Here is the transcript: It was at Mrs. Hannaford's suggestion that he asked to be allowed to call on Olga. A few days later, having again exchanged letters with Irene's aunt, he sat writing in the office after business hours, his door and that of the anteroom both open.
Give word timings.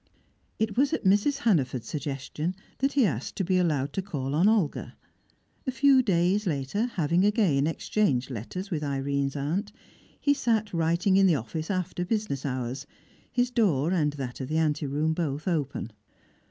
It 0.57 0.75
was 0.77 0.93
at 0.93 1.03
Mrs. 1.03 1.37
Hannaford's 1.41 1.87
suggestion 1.87 2.55
that 2.79 2.93
he 2.93 3.05
asked 3.05 3.35
to 3.35 3.43
be 3.43 3.59
allowed 3.59 3.93
to 3.93 4.01
call 4.01 4.33
on 4.33 4.49
Olga. 4.49 4.95
A 5.67 5.71
few 5.71 6.01
days 6.01 6.47
later, 6.47 6.87
having 6.87 7.23
again 7.23 7.67
exchanged 7.67 8.31
letters 8.31 8.71
with 8.71 8.81
Irene's 8.83 9.35
aunt, 9.35 9.71
he 10.19 10.33
sat 10.33 10.73
writing 10.73 11.17
in 11.17 11.27
the 11.27 11.35
office 11.35 11.69
after 11.69 12.03
business 12.03 12.47
hours, 12.47 12.87
his 13.31 13.51
door 13.51 13.91
and 13.91 14.13
that 14.13 14.41
of 14.41 14.47
the 14.47 14.57
anteroom 14.57 15.13
both 15.13 15.47
open. 15.47 15.91